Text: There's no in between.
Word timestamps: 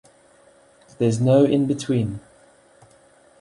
There's 0.97 1.21
no 1.21 1.43
in 1.45 1.67
between. 1.67 2.21